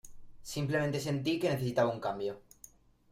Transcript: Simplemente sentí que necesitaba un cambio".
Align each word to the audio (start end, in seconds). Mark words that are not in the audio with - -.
Simplemente 0.53 0.99
sentí 0.99 1.37
que 1.39 1.47
necesitaba 1.51 1.91
un 1.93 1.99
cambio". 2.07 2.33